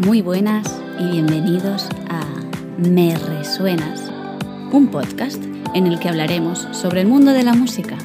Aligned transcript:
Muy 0.00 0.22
buenas 0.22 0.82
y 0.98 1.08
bienvenidos 1.08 1.88
a 2.08 2.20
Me 2.78 3.16
Resuenas, 3.16 4.10
un 4.72 4.88
podcast 4.88 5.40
en 5.72 5.86
el 5.86 6.00
que 6.00 6.08
hablaremos 6.08 6.66
sobre 6.72 7.02
el 7.02 7.06
mundo 7.06 7.30
de 7.30 7.44
la 7.44 7.54
música 7.54 7.96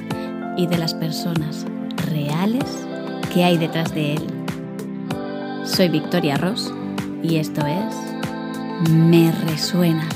y 0.56 0.68
de 0.68 0.78
las 0.78 0.94
personas 0.94 1.66
reales 2.12 2.86
que 3.34 3.44
hay 3.44 3.58
detrás 3.58 3.92
de 3.96 4.14
él. 4.14 4.22
Soy 5.64 5.90
Victoria 5.90 6.38
Ross 6.38 6.71
y 7.23 7.38
esto 7.38 7.66
es 7.66 8.92
Me 8.92 9.32
Resuenas. 9.32 10.16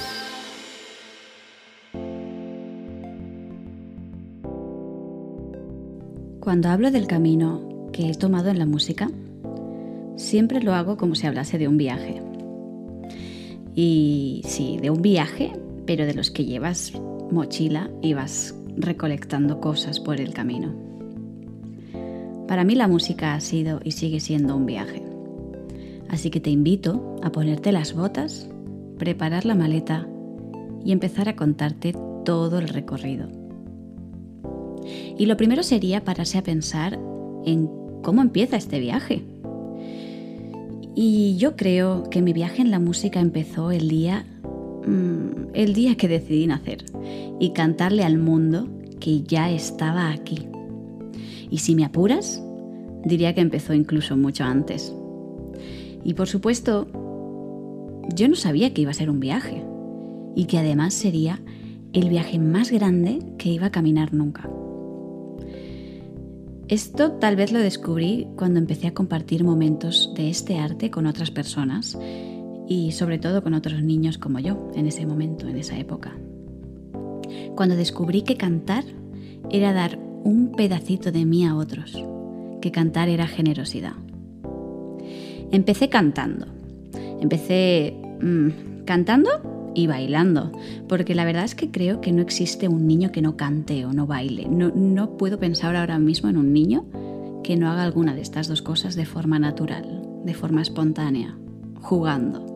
Cuando 6.40 6.70
hablo 6.70 6.92
del 6.92 7.08
camino 7.08 7.90
que 7.92 8.12
he 8.12 8.14
tomado 8.14 8.50
en 8.50 8.60
la 8.60 8.68
música, 8.68 9.10
siempre 10.16 10.62
lo 10.62 10.74
hago 10.74 10.98
como 10.98 11.16
si 11.16 11.28
hablase 11.28 11.58
de 11.58 11.68
un 11.68 11.78
viaje. 11.78 12.22
Y 13.76 14.42
sí, 14.46 14.78
de 14.82 14.90
un 14.90 15.02
viaje, 15.02 15.52
pero 15.86 16.06
de 16.06 16.14
los 16.14 16.32
que 16.32 16.46
llevas 16.46 16.94
mochila 17.32 17.90
y 18.02 18.14
vas 18.14 18.56
recolectando 18.78 19.60
cosas 19.60 20.00
por 20.00 20.20
el 20.20 20.34
camino. 20.34 20.74
Para 22.48 22.64
mí 22.64 22.76
la 22.76 22.88
música 22.88 23.34
ha 23.34 23.40
sido 23.40 23.80
y 23.84 23.92
sigue 23.92 24.20
siendo 24.20 24.56
un 24.56 24.66
viaje. 24.66 25.02
Así 26.10 26.30
que 26.30 26.40
te 26.40 26.52
invito 26.52 27.18
a 27.24 27.32
ponerte 27.32 27.72
las 27.72 27.94
botas, 27.94 28.48
preparar 29.00 29.46
la 29.46 29.56
maleta 29.56 30.08
y 30.86 30.92
empezar 30.92 31.30
a 31.30 31.36
contarte 31.36 31.96
todo 32.24 32.60
el 32.60 32.68
recorrido. 32.68 33.28
Y 35.18 35.26
lo 35.26 35.38
primero 35.38 35.64
sería 35.64 36.04
pararse 36.04 36.38
a 36.38 36.44
pensar 36.44 37.00
en 37.46 37.70
cómo 38.04 38.22
empieza 38.22 38.58
este 38.58 38.80
viaje. 38.80 39.24
Y 40.96 41.38
yo 41.38 41.56
creo 41.56 42.10
que 42.10 42.22
mi 42.22 42.34
viaje 42.34 42.62
en 42.62 42.72
la 42.72 42.80
música 42.80 43.20
empezó 43.20 43.72
el 43.72 43.90
día 43.90 44.26
mm, 44.86 45.34
el 45.54 45.74
día 45.74 45.96
que 45.96 46.08
decidí 46.08 46.48
nacer 46.48 46.86
y 47.40 47.52
cantarle 47.52 48.04
al 48.04 48.18
mundo 48.18 48.68
que 49.00 49.24
ya 49.24 49.52
estaba 49.52 50.12
aquí. 50.12 50.48
Y 51.50 51.60
si 51.60 51.76
me 51.76 51.86
apuras, 51.86 52.42
diría 53.06 53.34
que 53.34 53.42
empezó 53.42 53.74
incluso 53.74 54.18
mucho 54.18 54.44
antes. 54.44 54.94
Y 56.04 56.16
por 56.16 56.28
supuesto, 56.28 56.88
yo 58.14 58.28
no 58.28 58.36
sabía 58.36 58.74
que 58.74 58.82
iba 58.82 58.92
a 58.92 58.96
ser 58.96 59.10
un 59.10 59.20
viaje 59.20 59.64
y 60.36 60.46
que 60.46 60.58
además 60.58 60.94
sería 60.94 61.40
el 61.94 62.10
viaje 62.10 62.40
más 62.40 62.72
grande 62.72 63.20
que 63.38 63.50
iba 63.50 63.68
a 63.68 63.72
caminar 63.72 64.14
nunca. 64.14 64.50
Esto 66.74 67.12
tal 67.12 67.36
vez 67.36 67.52
lo 67.52 67.60
descubrí 67.60 68.28
cuando 68.36 68.58
empecé 68.58 68.88
a 68.88 68.96
compartir 68.96 69.44
momentos 69.44 70.12
de 70.16 70.32
este 70.32 70.58
arte 70.58 70.90
con 70.90 71.06
otras 71.06 71.30
personas 71.30 71.96
y 72.68 72.94
sobre 72.94 73.20
todo 73.20 73.44
con 73.44 73.54
otros 73.54 73.84
niños 73.84 74.18
como 74.18 74.40
yo 74.40 74.72
en 74.74 74.88
ese 74.88 75.06
momento, 75.06 75.48
en 75.48 75.58
esa 75.58 75.78
época. 75.78 76.18
Cuando 77.56 77.76
descubrí 77.76 78.24
que 78.24 78.38
cantar 78.38 78.86
era 79.52 79.72
dar 79.72 80.00
un 80.24 80.54
pedacito 80.54 81.12
de 81.12 81.26
mí 81.26 81.46
a 81.46 81.56
otros, 81.56 81.96
que 82.60 82.72
cantar 82.72 83.08
era 83.08 83.28
generosidad. 83.28 83.94
Empecé 85.52 85.90
cantando. 85.90 86.48
Empecé 87.22 87.96
mm, 88.20 88.84
cantando 88.86 89.30
y 89.76 89.88
bailando, 89.88 90.52
porque 90.88 91.16
la 91.16 91.26
verdad 91.26 91.46
es 91.46 91.56
que 91.56 91.72
creo 91.72 92.02
que 92.02 92.12
no 92.12 92.22
existe 92.22 92.68
un 92.68 92.88
niño 92.88 93.12
que 93.12 93.22
no 93.22 93.38
cante 93.38 93.86
o 93.86 93.94
no 93.94 94.08
baile. 94.08 94.48
No, 94.50 94.72
no 94.76 95.18
puedo 95.18 95.40
pensar 95.40 95.76
ahora 95.76 96.00
mismo 96.00 96.30
en 96.30 96.38
un 96.38 96.54
niño 96.54 96.86
que 97.44 97.58
no 97.58 97.70
haga 97.70 97.84
alguna 97.84 98.16
de 98.16 98.22
estas 98.22 98.48
dos 98.48 98.62
cosas 98.62 98.96
de 98.96 99.06
forma 99.06 99.40
natural, 99.40 100.02
de 100.26 100.34
forma 100.34 100.62
espontánea, 100.62 101.38
jugando. 101.82 102.54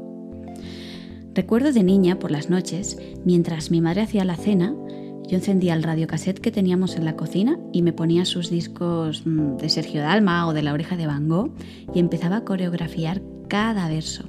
Recuerdo 1.33 1.71
de 1.71 1.83
niña 1.83 2.17
por 2.17 2.31
las 2.31 2.49
noches, 2.49 2.97
mientras 3.23 3.69
mi 3.69 3.79
madre 3.79 4.01
hacía 4.01 4.25
la 4.25 4.37
cena, 4.37 4.73
yo 5.27 5.35
encendía 5.35 5.73
el 5.73 5.83
radiocassette 5.83 6.39
que 6.39 6.51
teníamos 6.51 6.95
en 6.95 7.03
la 7.03 7.17
cocina 7.17 7.59
y 7.73 7.81
me 7.81 7.91
ponía 7.91 8.23
sus 8.23 8.49
discos 8.49 9.23
mm, 9.25 9.57
de 9.57 9.69
Sergio 9.69 10.01
Dalma 10.01 10.47
o 10.47 10.53
de 10.53 10.63
La 10.63 10.73
Oreja 10.73 10.95
de 10.95 11.05
Van 11.05 11.27
Gogh 11.27 11.51
y 11.93 11.99
empezaba 11.99 12.37
a 12.37 12.43
coreografiar 12.45 13.21
cada 13.49 13.89
verso. 13.89 14.23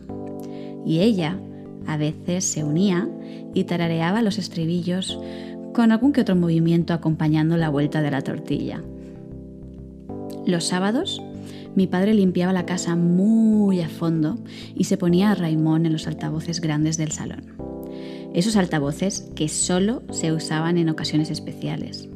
Y 0.84 0.98
ella, 0.98 1.40
a 1.88 1.96
veces 1.96 2.44
se 2.44 2.62
unía 2.62 3.08
y 3.54 3.64
tarareaba 3.64 4.20
los 4.22 4.38
estribillos 4.38 5.18
con 5.72 5.90
algún 5.90 6.12
que 6.12 6.20
otro 6.20 6.36
movimiento 6.36 6.92
acompañando 6.92 7.56
la 7.56 7.70
vuelta 7.70 8.02
de 8.02 8.10
la 8.10 8.20
tortilla. 8.20 8.82
Los 10.46 10.64
sábados, 10.64 11.22
mi 11.74 11.86
padre 11.86 12.12
limpiaba 12.12 12.52
la 12.52 12.66
casa 12.66 12.94
muy 12.94 13.80
a 13.80 13.88
fondo 13.88 14.38
y 14.74 14.84
se 14.84 14.98
ponía 14.98 15.30
a 15.30 15.34
Raimón 15.34 15.86
en 15.86 15.92
los 15.92 16.06
altavoces 16.06 16.60
grandes 16.60 16.98
del 16.98 17.10
salón. 17.10 17.54
Esos 18.34 18.56
altavoces 18.56 19.30
que 19.34 19.48
solo 19.48 20.02
se 20.10 20.32
usaban 20.32 20.76
en 20.76 20.90
ocasiones 20.90 21.30
especiales. 21.30 22.08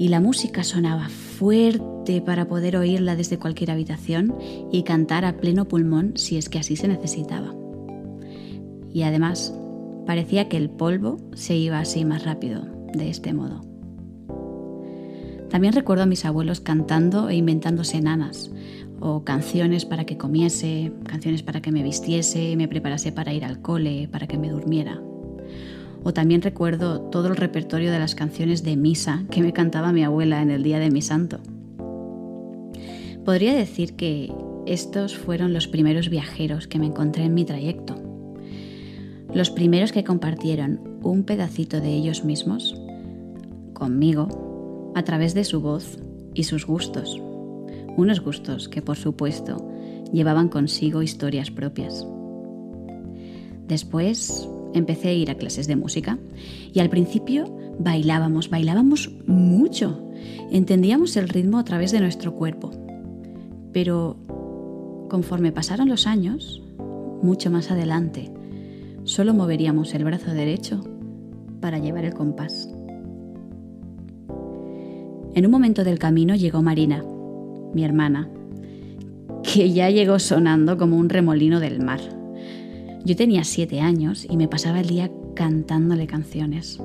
Y 0.00 0.08
la 0.08 0.20
música 0.20 0.64
sonaba 0.64 1.08
fuerte 1.08 2.20
para 2.22 2.48
poder 2.48 2.76
oírla 2.76 3.14
desde 3.14 3.38
cualquier 3.38 3.70
habitación 3.70 4.34
y 4.72 4.82
cantar 4.82 5.24
a 5.24 5.36
pleno 5.36 5.68
pulmón 5.68 6.14
si 6.16 6.36
es 6.36 6.48
que 6.48 6.58
así 6.58 6.74
se 6.76 6.88
necesitaba 6.88 7.57
y 8.98 9.04
además 9.04 9.54
parecía 10.06 10.48
que 10.48 10.56
el 10.56 10.70
polvo 10.70 11.18
se 11.32 11.54
iba 11.54 11.78
así 11.78 12.04
más 12.04 12.24
rápido, 12.24 12.66
de 12.92 13.08
este 13.10 13.32
modo. 13.32 13.60
También 15.50 15.72
recuerdo 15.72 16.02
a 16.02 16.06
mis 16.06 16.24
abuelos 16.24 16.58
cantando 16.58 17.28
e 17.28 17.36
inventándose 17.36 18.00
nanas, 18.00 18.50
o 18.98 19.22
canciones 19.22 19.84
para 19.84 20.04
que 20.04 20.18
comiese, 20.18 20.90
canciones 21.04 21.44
para 21.44 21.62
que 21.62 21.70
me 21.70 21.84
vistiese, 21.84 22.56
me 22.56 22.66
preparase 22.66 23.12
para 23.12 23.32
ir 23.32 23.44
al 23.44 23.62
cole, 23.62 24.08
para 24.10 24.26
que 24.26 24.36
me 24.36 24.50
durmiera. 24.50 25.00
O 26.02 26.12
también 26.12 26.42
recuerdo 26.42 27.02
todo 27.02 27.28
el 27.28 27.36
repertorio 27.36 27.92
de 27.92 28.00
las 28.00 28.16
canciones 28.16 28.64
de 28.64 28.76
misa 28.76 29.26
que 29.30 29.42
me 29.42 29.52
cantaba 29.52 29.92
mi 29.92 30.02
abuela 30.02 30.42
en 30.42 30.50
el 30.50 30.64
día 30.64 30.80
de 30.80 30.90
mi 30.90 31.02
santo. 31.02 31.38
Podría 33.24 33.54
decir 33.54 33.94
que 33.94 34.32
estos 34.66 35.16
fueron 35.16 35.52
los 35.52 35.68
primeros 35.68 36.08
viajeros 36.08 36.66
que 36.66 36.80
me 36.80 36.86
encontré 36.86 37.22
en 37.22 37.34
mi 37.34 37.44
trayecto 37.44 38.07
los 39.38 39.50
primeros 39.50 39.92
que 39.92 40.02
compartieron 40.02 40.80
un 41.04 41.22
pedacito 41.22 41.80
de 41.80 41.94
ellos 41.94 42.24
mismos 42.24 42.74
conmigo 43.72 44.90
a 44.96 45.04
través 45.04 45.32
de 45.32 45.44
su 45.44 45.60
voz 45.60 45.96
y 46.34 46.42
sus 46.42 46.66
gustos. 46.66 47.22
Unos 47.96 48.20
gustos 48.20 48.68
que, 48.68 48.82
por 48.82 48.96
supuesto, 48.96 49.64
llevaban 50.12 50.48
consigo 50.48 51.02
historias 51.02 51.52
propias. 51.52 52.04
Después 53.68 54.48
empecé 54.74 55.10
a 55.10 55.12
ir 55.12 55.30
a 55.30 55.36
clases 55.36 55.68
de 55.68 55.76
música 55.76 56.18
y 56.74 56.80
al 56.80 56.90
principio 56.90 57.44
bailábamos, 57.78 58.50
bailábamos 58.50 59.08
mucho. 59.28 60.02
Entendíamos 60.50 61.16
el 61.16 61.28
ritmo 61.28 61.60
a 61.60 61.64
través 61.64 61.92
de 61.92 62.00
nuestro 62.00 62.34
cuerpo. 62.34 62.72
Pero 63.72 64.16
conforme 65.08 65.52
pasaron 65.52 65.88
los 65.88 66.08
años, 66.08 66.60
mucho 67.22 67.52
más 67.52 67.70
adelante, 67.70 68.32
solo 69.04 69.34
moveríamos 69.34 69.94
el 69.94 70.04
brazo 70.04 70.32
derecho 70.32 70.80
para 71.60 71.78
llevar 71.78 72.04
el 72.04 72.14
compás. 72.14 72.68
En 75.34 75.44
un 75.44 75.50
momento 75.50 75.84
del 75.84 75.98
camino 75.98 76.34
llegó 76.34 76.62
Marina, 76.62 77.04
mi 77.74 77.84
hermana, 77.84 78.28
que 79.42 79.70
ya 79.72 79.90
llegó 79.90 80.18
sonando 80.18 80.76
como 80.76 80.96
un 80.96 81.08
remolino 81.08 81.60
del 81.60 81.80
mar. 81.80 82.00
Yo 83.04 83.16
tenía 83.16 83.44
siete 83.44 83.80
años 83.80 84.26
y 84.28 84.36
me 84.36 84.48
pasaba 84.48 84.80
el 84.80 84.88
día 84.88 85.10
cantándole 85.34 86.06
canciones. 86.06 86.80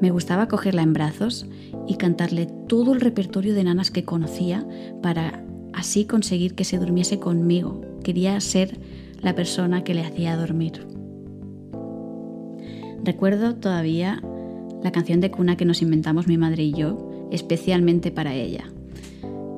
Me 0.00 0.10
gustaba 0.10 0.48
cogerla 0.48 0.82
en 0.82 0.92
brazos 0.92 1.46
y 1.86 1.96
cantarle 1.96 2.46
todo 2.46 2.92
el 2.92 3.00
repertorio 3.00 3.54
de 3.54 3.64
nanas 3.64 3.90
que 3.90 4.04
conocía 4.04 4.66
para 5.02 5.44
así 5.72 6.04
conseguir 6.04 6.54
que 6.54 6.64
se 6.64 6.78
durmiese 6.78 7.18
conmigo. 7.18 7.80
Quería 8.02 8.38
ser 8.40 8.78
la 9.20 9.34
persona 9.34 9.84
que 9.84 9.94
le 9.94 10.02
hacía 10.02 10.36
dormir. 10.36 10.91
Recuerdo 13.04 13.56
todavía 13.56 14.22
la 14.82 14.92
canción 14.92 15.20
de 15.20 15.30
cuna 15.30 15.56
que 15.56 15.64
nos 15.64 15.82
inventamos 15.82 16.26
mi 16.26 16.38
madre 16.38 16.64
y 16.64 16.72
yo, 16.72 17.28
especialmente 17.30 18.10
para 18.10 18.34
ella. 18.34 18.64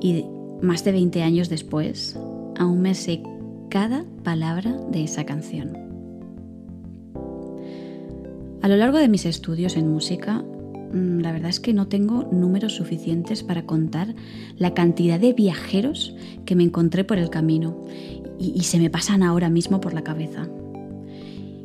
Y 0.00 0.24
más 0.62 0.84
de 0.84 0.92
20 0.92 1.22
años 1.22 1.48
después, 1.48 2.18
aún 2.58 2.80
me 2.80 2.94
sé 2.94 3.22
cada 3.68 4.04
palabra 4.22 4.72
de 4.90 5.04
esa 5.04 5.24
canción. 5.24 5.76
A 8.62 8.68
lo 8.68 8.76
largo 8.76 8.96
de 8.96 9.08
mis 9.08 9.26
estudios 9.26 9.76
en 9.76 9.90
música, 9.90 10.42
mm, 10.42 11.20
la 11.20 11.32
verdad 11.32 11.50
es 11.50 11.60
que 11.60 11.74
no 11.74 11.86
tengo 11.88 12.28
números 12.32 12.74
suficientes 12.74 13.42
para 13.42 13.66
contar 13.66 14.14
la 14.56 14.72
cantidad 14.72 15.20
de 15.20 15.34
viajeros 15.34 16.16
que 16.46 16.54
me 16.54 16.64
encontré 16.64 17.04
por 17.04 17.18
el 17.18 17.28
camino 17.28 17.76
y, 18.38 18.62
se 18.62 18.78
me 18.78 18.90
pasan 18.90 19.22
ahora 19.22 19.50
mismo 19.50 19.80
por 19.80 19.92
la 19.92 20.02
cabeza. 20.02 20.48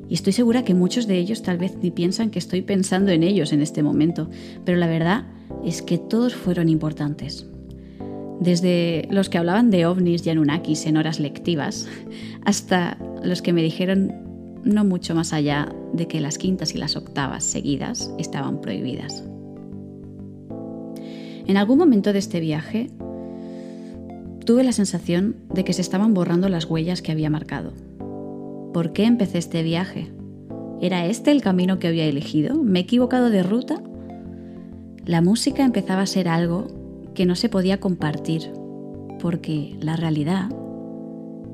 Y 0.09 0.15
estoy 0.15 0.33
segura 0.33 0.63
que 0.63 0.73
muchos 0.73 1.05
de 1.05 1.19
ellos 1.19 1.43
tal 1.43 1.59
vez 1.59 1.77
ni 1.81 1.91
piensan 1.91 2.31
que 2.31 2.39
estoy 2.39 2.63
pensando 2.63 3.11
en 3.11 3.21
ellos 3.21 3.53
en 3.53 3.61
este 3.61 3.83
momento, 3.83 4.29
pero 4.65 4.77
la 4.77 4.87
verdad 4.87 5.25
es 5.63 5.83
que 5.83 5.99
todos 5.99 6.33
fueron 6.33 6.67
importantes. 6.67 7.45
Desde 8.39 9.07
los 9.11 9.29
que 9.29 9.37
hablaban 9.37 9.69
de 9.69 9.85
ovnis 9.85 10.25
y 10.25 10.31
anunnakis 10.31 10.87
en 10.87 10.97
horas 10.97 11.19
lectivas, 11.19 11.87
hasta 12.43 12.97
los 13.23 13.43
que 13.43 13.53
me 13.53 13.61
dijeron 13.61 14.13
no 14.63 14.83
mucho 14.83 15.13
más 15.13 15.31
allá 15.31 15.73
de 15.93 16.07
que 16.07 16.21
las 16.21 16.37
quintas 16.37 16.73
y 16.73 16.79
las 16.79 16.95
octavas 16.95 17.43
seguidas 17.43 18.11
estaban 18.17 18.61
prohibidas. 18.61 19.23
En 21.45 21.57
algún 21.57 21.77
momento 21.77 22.13
de 22.13 22.19
este 22.19 22.39
viaje 22.39 22.89
tuve 24.45 24.63
la 24.63 24.71
sensación 24.71 25.35
de 25.53 25.63
que 25.63 25.73
se 25.73 25.81
estaban 25.81 26.13
borrando 26.13 26.49
las 26.49 26.65
huellas 26.65 27.01
que 27.01 27.11
había 27.11 27.29
marcado. 27.29 27.73
¿Por 28.73 28.93
qué 28.93 29.05
empecé 29.05 29.39
este 29.39 29.63
viaje? 29.63 30.11
¿Era 30.79 31.05
este 31.05 31.31
el 31.31 31.41
camino 31.41 31.79
que 31.79 31.87
había 31.87 32.05
elegido? 32.05 32.55
¿Me 32.55 32.79
he 32.79 32.83
equivocado 32.83 33.29
de 33.29 33.43
ruta? 33.43 33.81
La 35.05 35.21
música 35.21 35.65
empezaba 35.65 36.01
a 36.01 36.07
ser 36.07 36.27
algo 36.27 36.67
que 37.15 37.25
no 37.25 37.35
se 37.35 37.49
podía 37.49 37.79
compartir, 37.79 38.51
porque 39.19 39.75
la 39.81 39.95
realidad 39.95 40.49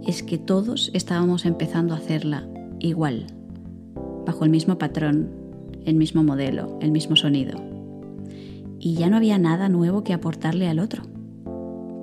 es 0.05 0.23
que 0.23 0.37
todos 0.37 0.91
estábamos 0.93 1.45
empezando 1.45 1.93
a 1.93 1.97
hacerla 1.97 2.47
igual, 2.79 3.27
bajo 4.25 4.43
el 4.43 4.49
mismo 4.49 4.77
patrón, 4.77 5.31
el 5.85 5.95
mismo 5.95 6.23
modelo, 6.23 6.77
el 6.81 6.91
mismo 6.91 7.15
sonido. 7.15 7.57
Y 8.77 8.95
ya 8.95 9.09
no 9.09 9.15
había 9.15 9.37
nada 9.37 9.69
nuevo 9.69 10.03
que 10.03 10.13
aportarle 10.13 10.67
al 10.67 10.79
otro. 10.79 11.03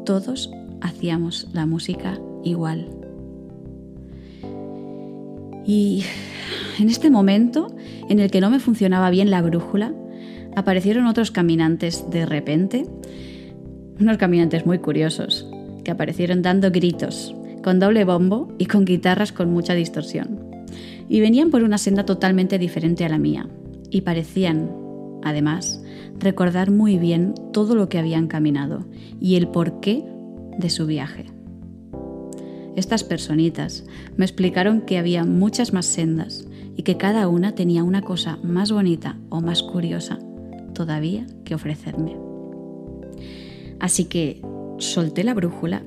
Todos 0.07 0.51
hacíamos 0.81 1.49
la 1.53 1.67
música 1.67 2.19
igual. 2.43 3.02
Y 5.65 6.05
en 6.79 6.89
este 6.89 7.11
momento, 7.11 7.75
en 8.09 8.19
el 8.19 8.31
que 8.31 8.41
no 8.41 8.51
me 8.51 8.61
funcionaba 8.61 9.11
bien 9.11 9.31
la 9.31 9.43
brújula, 9.43 9.95
aparecieron 10.57 11.07
otros 11.07 11.31
caminantes 11.31 12.11
de 12.11 12.27
repente, 12.27 12.87
unos 14.01 14.17
caminantes 14.17 14.67
muy 14.67 14.79
curiosos, 14.79 15.49
que 15.85 15.91
aparecieron 15.91 16.43
dando 16.43 16.71
gritos, 16.71 17.35
con 17.63 17.79
doble 17.79 18.05
bombo 18.05 18.53
y 18.59 18.67
con 18.67 18.85
guitarras 18.85 19.33
con 19.33 19.51
mucha 19.53 19.75
distorsión. 19.75 20.41
Y 21.09 21.21
venían 21.21 21.51
por 21.51 21.63
una 21.63 21.79
senda 21.79 22.05
totalmente 22.05 22.59
diferente 22.59 23.05
a 23.05 23.09
la 23.09 23.19
mía, 23.19 23.49
y 23.91 24.03
parecían, 24.03 24.71
además, 25.23 25.83
recordar 26.19 26.71
muy 26.71 26.99
bien 26.99 27.35
todo 27.53 27.75
lo 27.75 27.89
que 27.89 27.99
habían 27.99 28.27
caminado 28.27 28.87
y 29.21 29.37
el 29.37 29.49
porqué 29.49 30.05
de 30.59 30.71
su 30.71 30.87
viaje. 30.87 31.27
Estas 32.77 33.05
personitas 33.05 33.85
me 34.17 34.25
explicaron 34.25 34.81
que 34.83 34.99
había 34.99 35.25
muchas 35.25 35.73
más 35.73 35.87
sendas 35.87 36.47
y 36.77 36.83
que 36.83 36.97
cada 36.97 37.29
una 37.29 37.55
tenía 37.55 37.85
una 37.85 38.03
cosa 38.03 38.39
más 38.43 38.73
bonita 38.73 39.19
o 39.29 39.41
más 39.41 39.63
curiosa 39.63 40.19
todavía 40.73 41.27
que 41.45 41.55
ofrecerme. 41.55 42.17
Así 43.79 44.07
que 44.07 44.41
solté 44.79 45.25
la 45.25 45.35
brújula, 45.35 45.83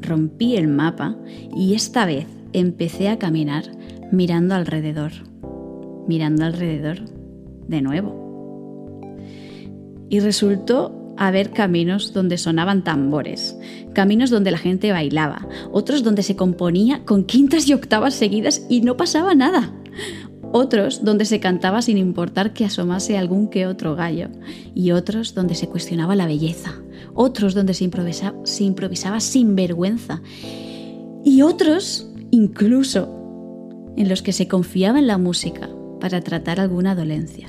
rompí 0.00 0.56
el 0.56 0.68
mapa 0.68 1.16
y 1.54 1.74
esta 1.74 2.06
vez 2.06 2.26
empecé 2.52 3.08
a 3.08 3.18
caminar 3.18 3.64
mirando 4.12 4.54
alrededor, 4.54 5.12
mirando 6.06 6.44
alrededor 6.44 6.98
de 7.66 7.82
nuevo. 7.82 8.22
Y 10.08 10.20
resultó 10.20 11.01
haber 11.26 11.50
caminos 11.50 12.12
donde 12.12 12.38
sonaban 12.38 12.84
tambores, 12.84 13.56
caminos 13.94 14.30
donde 14.30 14.50
la 14.50 14.58
gente 14.58 14.92
bailaba, 14.92 15.46
otros 15.70 16.02
donde 16.02 16.22
se 16.22 16.36
componía 16.36 17.04
con 17.04 17.24
quintas 17.24 17.68
y 17.68 17.74
octavas 17.74 18.14
seguidas 18.14 18.66
y 18.68 18.80
no 18.80 18.96
pasaba 18.96 19.34
nada. 19.34 19.72
Otros 20.52 21.02
donde 21.04 21.24
se 21.24 21.40
cantaba 21.40 21.80
sin 21.80 21.96
importar 21.96 22.52
que 22.52 22.64
asomase 22.64 23.16
algún 23.16 23.48
que 23.48 23.66
otro 23.66 23.96
gallo, 23.96 24.28
y 24.74 24.90
otros 24.90 25.34
donde 25.34 25.54
se 25.54 25.68
cuestionaba 25.68 26.14
la 26.14 26.26
belleza, 26.26 26.74
otros 27.14 27.54
donde 27.54 27.72
se 27.72 27.84
improvisaba, 27.84 28.38
se 28.44 28.64
improvisaba 28.64 29.20
sin 29.20 29.56
vergüenza, 29.56 30.22
y 31.24 31.42
otros 31.42 32.10
incluso 32.30 33.08
en 33.96 34.08
los 34.08 34.22
que 34.22 34.32
se 34.32 34.48
confiaba 34.48 34.98
en 34.98 35.06
la 35.06 35.18
música 35.18 35.70
para 36.00 36.20
tratar 36.20 36.60
alguna 36.60 36.94
dolencia. 36.94 37.46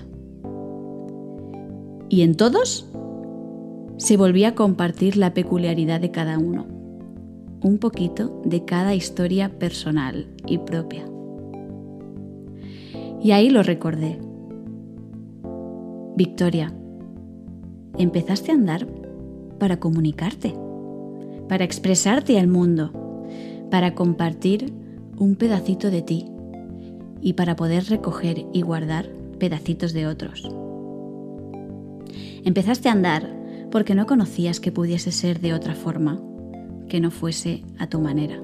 Y 2.10 2.22
en 2.22 2.36
todos 2.36 2.86
se 3.98 4.18
volvía 4.18 4.50
a 4.50 4.56
compartir 4.56 5.18
la 5.18 5.34
peculiaridad 5.34 6.02
de 6.02 6.12
cada 6.12 6.38
uno, 6.38 6.66
un 7.62 7.78
poquito 7.78 8.42
de 8.44 8.66
cada 8.66 8.96
historia 8.96 9.58
personal 9.58 10.28
y 10.48 10.58
propia. 10.58 11.06
Y 13.22 13.32
ahí 13.32 13.50
lo 13.50 13.64
recordé. 13.64 14.20
Victoria, 16.16 16.74
empezaste 17.98 18.52
a 18.52 18.56
andar 18.56 18.88
para 19.60 19.80
comunicarte, 19.80 20.54
para 21.48 21.64
expresarte 21.64 22.40
al 22.40 22.48
mundo, 22.48 22.92
para 23.72 23.96
compartir 23.96 24.74
un 25.18 25.36
pedacito 25.36 25.90
de 25.90 26.02
ti 26.02 26.26
y 27.22 27.34
para 27.34 27.56
poder 27.56 27.86
recoger 27.86 28.46
y 28.52 28.62
guardar 28.62 29.08
pedacitos 29.40 29.94
de 29.94 30.08
otros. 30.08 30.52
Empezaste 32.44 32.90
a 32.90 32.92
andar 32.92 33.43
porque 33.74 33.96
no 33.96 34.06
conocías 34.06 34.60
que 34.60 34.72
pudiese 34.72 35.12
ser 35.12 35.40
de 35.40 35.56
otra 35.56 35.74
forma, 35.74 36.22
que 36.90 37.00
no 37.00 37.10
fuese 37.10 37.64
a 37.80 37.88
tu 37.88 38.00
manera. 38.00 38.40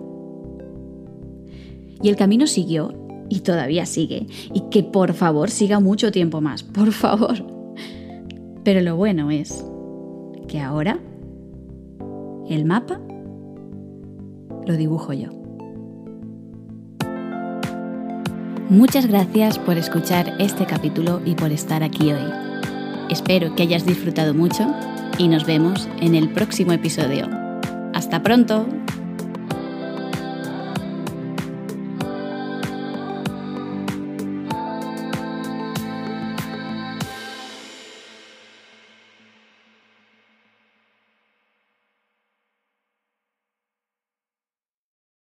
Y 2.01 2.09
el 2.09 2.15
camino 2.15 2.47
siguió 2.47 2.95
y 3.29 3.41
todavía 3.41 3.85
sigue, 3.85 4.25
y 4.55 4.61
que 4.71 4.81
por 4.81 5.13
favor 5.13 5.51
siga 5.51 5.79
mucho 5.79 6.11
tiempo 6.11 6.41
más, 6.41 6.63
por 6.73 6.91
favor. 6.91 7.45
Pero 8.63 8.81
lo 8.81 8.95
bueno 8.95 9.29
es 9.29 9.63
que 10.47 10.61
ahora 10.61 10.97
el 12.49 12.65
mapa 12.65 12.99
lo 14.65 14.77
dibujo 14.77 15.13
yo. 15.13 15.29
Muchas 18.71 19.05
gracias 19.05 19.59
por 19.59 19.77
escuchar 19.77 20.33
este 20.39 20.65
capítulo 20.65 21.21
y 21.23 21.35
por 21.35 21.51
estar 21.51 21.83
aquí 21.83 22.13
hoy. 22.13 22.33
Espero 23.11 23.53
que 23.53 23.61
hayas 23.61 23.85
disfrutado 23.85 24.33
mucho 24.33 24.65
y 25.19 25.27
nos 25.27 25.45
vemos 25.45 25.87
en 25.99 26.15
el 26.15 26.29
próximo 26.29 26.71
episodio. 26.71 27.27
¡Hasta 27.93 28.23
pronto! 28.23 28.78